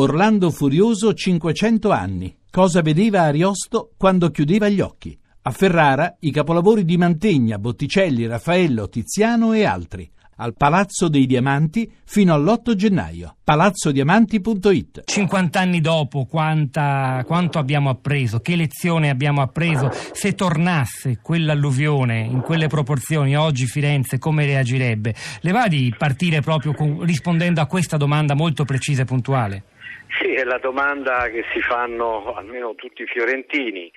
[0.00, 2.36] Orlando Furioso 500 anni.
[2.52, 5.18] Cosa vedeva Ariosto quando chiudeva gli occhi?
[5.42, 10.08] A Ferrara i capolavori di Mantegna, Botticelli, Raffaello, Tiziano e altri.
[10.36, 13.38] Al Palazzo dei Diamanti fino all'8 gennaio.
[13.42, 22.20] palazzodiamanti.it 50 anni dopo quanta, quanto abbiamo appreso, che lezione abbiamo appreso, se tornasse quell'alluvione
[22.20, 25.12] in quelle proporzioni oggi Firenze come reagirebbe?
[25.40, 29.64] Le va di partire proprio con, rispondendo a questa domanda molto precisa e puntuale?
[30.08, 33.92] Sì, è la domanda che si fanno almeno tutti i fiorentini.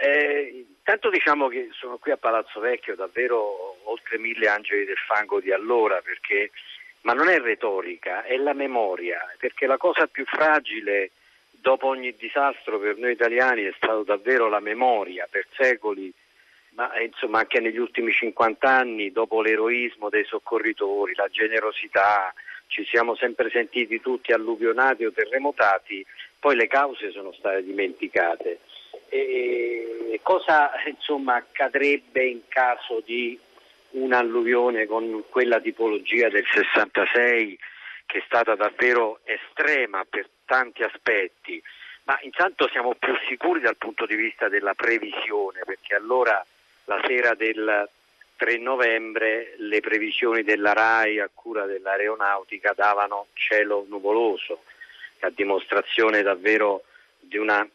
[0.00, 5.40] Eh, intanto diciamo che sono qui a Palazzo Vecchio davvero oltre mille angeli del fango
[5.40, 6.50] di allora, perché,
[7.02, 11.10] ma non è retorica, è la memoria, perché la cosa più fragile
[11.50, 16.12] dopo ogni disastro per noi italiani è stata davvero la memoria per secoli,
[16.70, 22.34] ma eh, insomma anche negli ultimi 50 anni, dopo l'eroismo dei soccorritori, la generosità,
[22.66, 26.04] ci siamo sempre sentiti tutti alluvionati o terremotati,
[26.38, 28.60] poi le cause sono state dimenticate.
[29.08, 33.38] E cosa insomma, accadrebbe in caso di
[33.90, 37.58] un'alluvione con quella tipologia del 66
[38.06, 41.62] che è stata davvero estrema per tanti aspetti?
[42.04, 46.44] Ma intanto siamo più sicuri dal punto di vista della previsione, perché allora
[46.84, 47.88] la sera del
[48.36, 54.64] 3 novembre le previsioni della RAI a cura dell'aeronautica davano cielo nuvoloso,
[55.20, 56.84] a dimostrazione davvero
[57.20, 57.66] di una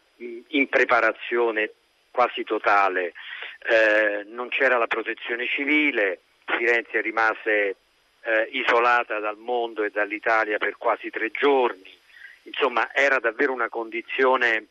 [0.48, 1.72] impreparazione
[2.10, 3.14] quasi totale.
[3.68, 7.76] Eh, non c'era la protezione civile, Firenze rimase
[8.22, 11.96] eh, isolata dal mondo e dall'Italia per quasi tre giorni,
[12.42, 14.66] insomma era davvero una condizione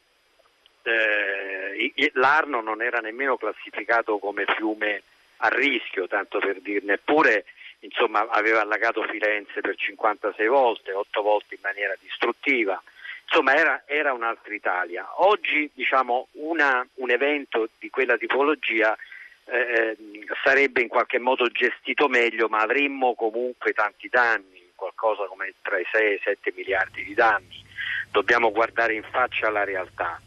[0.83, 5.03] eh, l'Arno non era nemmeno classificato come fiume
[5.41, 7.45] a rischio, tanto per dirne, eppure
[7.79, 12.81] insomma, aveva allagato Firenze per 56 volte, 8 volte in maniera distruttiva.
[13.23, 15.07] Insomma, era, era un'altra Italia.
[15.21, 18.97] Oggi, diciamo, una, un evento di quella tipologia
[19.45, 19.95] eh,
[20.43, 25.85] sarebbe in qualche modo gestito meglio, ma avremmo comunque tanti danni, qualcosa come tra i
[25.91, 27.63] 6 e i 7 miliardi di danni.
[28.11, 30.19] Dobbiamo guardare in faccia la realtà.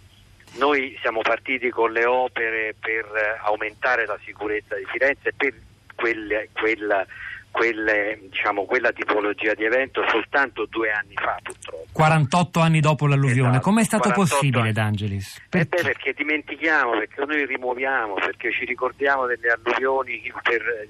[0.55, 3.07] Noi siamo partiti con le opere per
[3.45, 5.55] aumentare la sicurezza di Firenze per
[5.95, 7.07] quelle, quella,
[7.51, 11.87] quelle, diciamo, quella tipologia di evento soltanto due anni fa purtroppo.
[11.93, 13.63] 48 anni dopo l'alluvione, esatto.
[13.63, 14.73] com'è stato possibile anni.
[14.73, 15.43] D'Angelis?
[15.49, 15.77] Perché?
[15.77, 20.89] Eh beh, perché dimentichiamo, perché noi rimuoviamo, perché ci ricordiamo delle alluvioni per,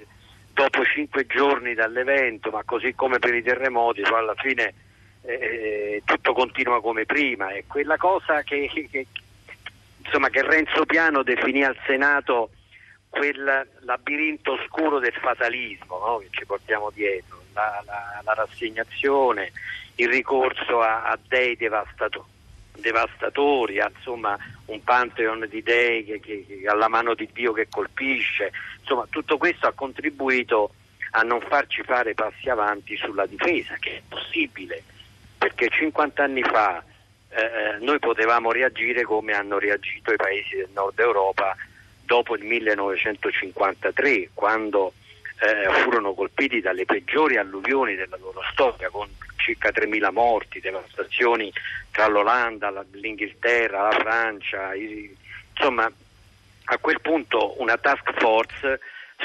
[0.54, 4.72] dopo cinque giorni dall'evento, ma così come per i terremoti, alla fine
[5.22, 7.52] eh, eh tutto continua come prima.
[7.52, 9.06] È quella cosa che, che,
[10.12, 12.50] insomma, che Renzo Piano definì al Senato
[13.08, 16.18] quel labirinto oscuro del fatalismo no?
[16.18, 19.52] che ci portiamo dietro, la, la, la rassegnazione,
[19.96, 22.26] il ricorso a, a dei devastato,
[22.76, 24.36] devastatori, a, insomma,
[24.66, 29.38] un pantheon di dei che, che, che, alla mano di Dio che colpisce, insomma tutto
[29.38, 30.74] questo ha contribuito
[31.12, 34.82] a non farci fare passi avanti sulla difesa, che è possibile,
[35.38, 36.82] perché 50 anni fa
[37.34, 41.56] eh, noi potevamo reagire come hanno reagito i paesi del nord Europa
[42.04, 44.92] dopo il 1953, quando
[45.40, 51.52] eh, furono colpiti dalle peggiori alluvioni della loro storia, con circa 3.000 morti, devastazioni
[51.90, 54.74] tra l'Olanda, l'Inghilterra, la Francia.
[54.74, 55.90] Insomma,
[56.64, 58.80] a quel punto una task force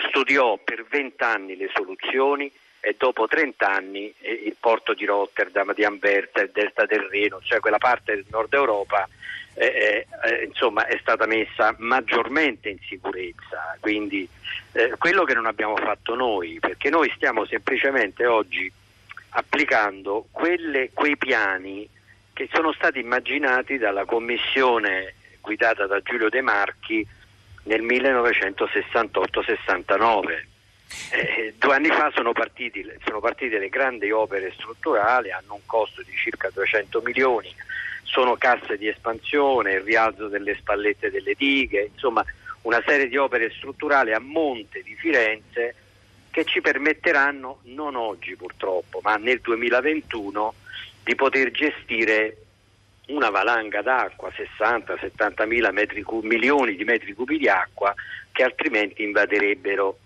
[0.09, 2.51] studiò per vent'anni le soluzioni
[2.87, 7.41] e dopo 30 anni eh, il porto di Rotterdam, di Anversa, il delta del Reno,
[7.43, 9.09] cioè quella parte del nord Europa
[9.55, 14.25] eh, eh, eh, insomma, è stata messa maggiormente in sicurezza, quindi
[14.71, 18.71] eh, quello che non abbiamo fatto noi, perché noi stiamo semplicemente oggi
[19.31, 21.85] applicando quelle, quei piani
[22.31, 27.05] che sono stati immaginati dalla commissione guidata da Giulio De Marchi
[27.63, 30.55] nel 1968-69
[31.11, 36.01] eh, due anni fa sono, partiti, sono, partite le grandi opere strutturali, hanno un costo
[36.01, 37.53] di circa 200 milioni,
[38.03, 42.23] sono casse di espansione, il rialzo delle spallette delle dighe, insomma
[42.61, 45.75] una serie di opere strutturali a monte di Firenze
[46.31, 50.53] che ci permetteranno, non oggi purtroppo, ma nel 2021,
[51.03, 52.37] di poter gestire
[53.07, 57.93] una valanga d'acqua, 60-70 milioni di metri cubi di acqua
[58.31, 59.97] che altrimenti invaderebbero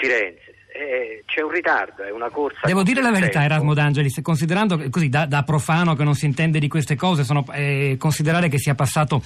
[0.00, 0.47] Firenze.
[0.78, 2.60] Eh, c'è un ritardo, è una corsa.
[2.62, 3.54] Devo dire la verità, tempo.
[3.54, 7.44] Erasmo D'Angelis, considerando così da, da, profano che non si intende di queste cose, sono,
[7.52, 9.20] eh, considerare che sia passato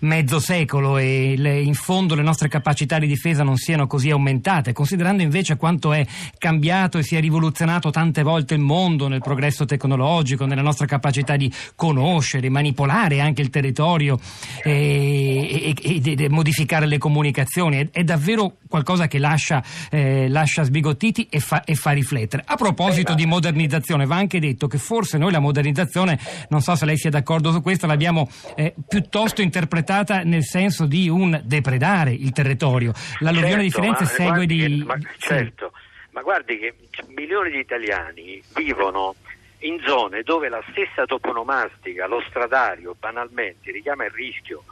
[0.00, 4.74] mezzo secolo e le, in fondo le nostre capacità di difesa non siano così aumentate,
[4.74, 6.04] considerando invece quanto è
[6.36, 11.36] cambiato e si è rivoluzionato tante volte il mondo nel progresso tecnologico, nella nostra capacità
[11.36, 14.18] di conoscere, manipolare anche il territorio
[14.62, 20.64] e, e, e, e modificare le comunicazioni, è, è, davvero qualcosa che lascia, eh, lascia
[20.98, 22.42] sbigottiti e fa, e fa, riflettere.
[22.44, 26.18] A proposito di modernizzazione, va anche detto che forse noi la modernizzazione,
[26.48, 31.08] non so se lei sia d'accordo su questo, l'abbiamo eh, piuttosto interpretata nel senso di
[31.08, 32.92] un depredare il territorio.
[33.20, 34.58] L'alluvione certo, di Firenze segue di...
[34.58, 36.08] Che, ma, certo, sì.
[36.10, 36.74] ma guardi che
[37.14, 39.14] milioni di italiani vivono
[39.60, 44.64] in zone dove la stessa toponomastica, lo stradario, banalmente richiama il rischio.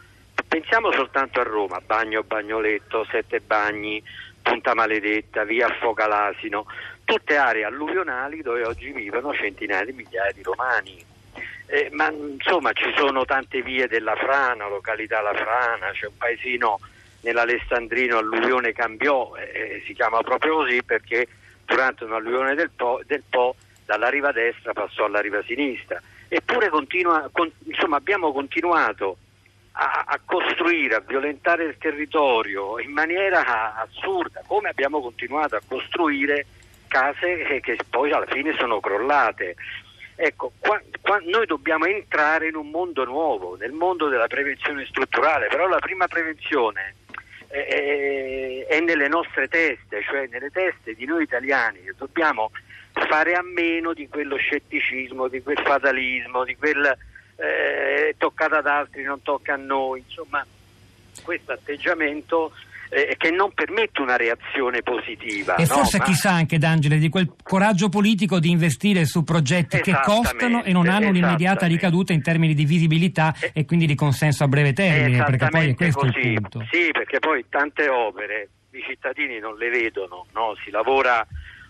[0.49, 4.00] Pensiamo soltanto a Roma, Bagno Bagnoletto, Sette Bagni,
[4.67, 6.67] Punta Maledetta, via Focalasino,
[7.05, 11.05] tutte aree alluvionali dove oggi vivono centinaia di migliaia di romani.
[11.67, 16.81] Eh, ma insomma ci sono tante vie della Frana, località La Frana, c'è un paesino
[17.21, 21.29] nell'Alessandrino, alluvione cambiò, eh, si chiama proprio così perché
[21.65, 23.55] durante un'alluvione del Po, del po
[23.85, 26.03] dalla riva destra passò alla riva sinistra.
[26.27, 29.19] Eppure continua, con, insomma, abbiamo continuato
[29.78, 36.46] a, a, costruire, a violentare il territorio in maniera assurda, come abbiamo continuato a costruire
[36.88, 39.55] case che, che poi alla fine sono crollate.
[40.14, 45.49] Ecco, qua, qua noi dobbiamo entrare in un mondo nuovo, nel mondo della prevenzione strutturale,
[45.49, 46.94] però la prima prevenzione
[47.49, 52.50] è, è nelle nostre teste, cioè nelle teste di noi italiani, che dobbiamo
[52.93, 56.96] fare a meno di quello scetticismo, di quel fatalismo, di quel
[57.37, 60.44] eh, toccata ad altri, non tocca a noi, insomma
[61.23, 62.53] questo atteggiamento
[62.88, 65.56] eh, che non permette una reazione positiva.
[65.56, 65.75] E no?
[65.75, 66.05] forse Ma...
[66.05, 70.88] chissà anche D'Angele di quel coraggio politico di investire su progetti che costano e non
[70.88, 75.25] hanno un'immediata ricaduta in termini di visibilità e, e quindi di consenso a breve termine,
[75.25, 76.19] perché poi è questo così.
[76.19, 76.67] il punto.
[76.71, 80.55] Sì, perché poi tante opere i cittadini non le vedono, no?
[80.62, 81.27] si lavora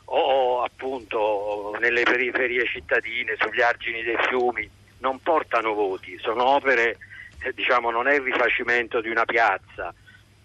[0.08, 6.98] o appunto nelle periferie cittadine, sugli argini dei fiumi, non portano voti, sono opere,
[7.42, 9.94] eh, diciamo, non è il rifacimento di una piazza,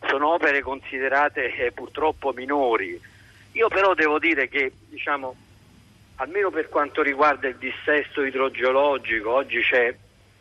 [0.07, 2.99] sono opere considerate eh, purtroppo minori.
[3.53, 5.35] Io però devo dire che, diciamo,
[6.15, 9.93] almeno per quanto riguarda il dissesto idrogeologico, oggi c'è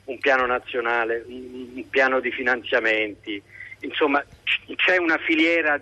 [0.05, 3.43] un piano nazionale, un, piano di finanziamenti,
[3.81, 4.23] insomma
[4.77, 5.81] c'è una filiera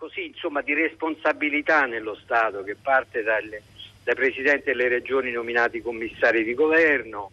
[0.00, 3.62] così, insomma, di responsabilità nello Stato che parte dalle,
[4.02, 7.30] dai presidenti delle regioni nominati commissari di governo.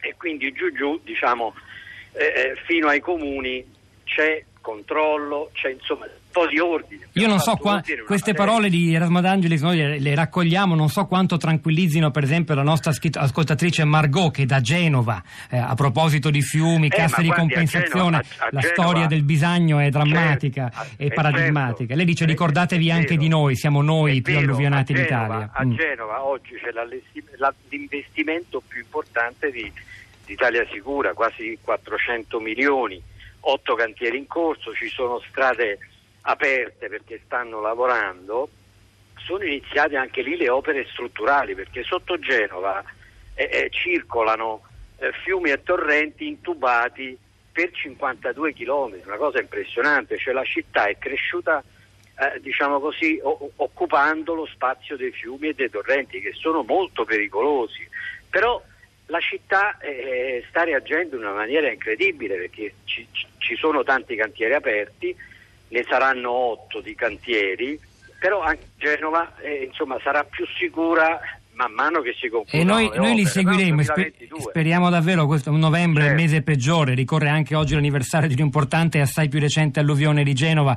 [0.00, 1.54] E quindi giù giù, diciamo,
[2.12, 3.64] eh, fino ai comuni
[4.04, 7.08] c'è controllo, c'è insomma un po' di ordine.
[7.12, 11.06] Io non so qua, queste parole di Erasmo D'Angelis noi le, le, raccogliamo, non so
[11.06, 16.42] quanto tranquillizzino per esempio la nostra ascoltatrice Margot che da Genova, eh, a proposito di
[16.42, 19.78] fiumi, eh, casse di guardi, compensazione, a Genova, a, a la Genova, storia del bisagno
[19.78, 21.78] è drammatica certo, e paradigmatica.
[21.78, 25.24] Certo, Lei dice ricordatevi anche vero, di noi, siamo noi i più vero, alluvionati Genova,
[25.24, 25.50] d'Italia.
[25.54, 25.72] A mm.
[25.72, 26.70] Genova oggi c'è
[27.68, 29.72] l'investimento più importante di,
[30.26, 33.02] di Italia Sicura, quasi 400 milioni,
[33.40, 35.78] 8 cantieri in corso, ci sono strade
[36.22, 38.48] aperte perché stanno lavorando,
[39.16, 42.82] sono iniziate anche lì le opere strutturali perché sotto Genova
[43.34, 44.62] eh, eh, circolano
[44.98, 47.16] eh, fiumi e torrenti intubati
[47.50, 51.62] per 52 km, una cosa impressionante, cioè la città è cresciuta
[52.20, 57.04] eh, diciamo così, o- occupando lo spazio dei fiumi e dei torrenti che sono molto
[57.04, 57.88] pericolosi,
[58.28, 58.60] però
[59.08, 63.06] la città eh, sta reagendo in una maniera incredibile perché ci,
[63.38, 65.14] ci sono tanti cantieri aperti,
[65.68, 67.78] ne saranno otto di cantieri,
[68.18, 71.20] però anche Genova eh, insomma, sarà più sicura
[71.58, 73.82] man mano che si concludono E noi, noi li opere, seguiremo, no?
[73.82, 74.40] sper- 2022.
[74.40, 76.22] speriamo davvero, questo novembre è il Certo.
[76.22, 80.76] mese peggiore, ricorre anche oggi l'anniversario di un'importante e assai più recente alluvione di Genova,